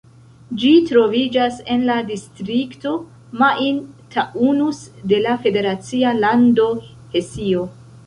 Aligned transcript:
Ĝi 0.61 0.69
troviĝas 0.91 1.59
en 1.75 1.83
la 1.89 1.97
distrikto 2.07 2.95
Main-Taunus 3.43 4.83
de 5.15 5.23
la 5.29 5.39
federacia 5.47 6.19
lando 6.27 6.71
Hesio. 7.17 7.73